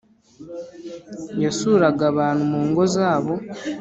[1.43, 3.33] yasuraga abantu mungo zabo...